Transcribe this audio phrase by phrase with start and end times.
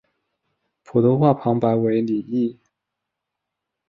[0.83, 2.57] 普通话旁白为李易。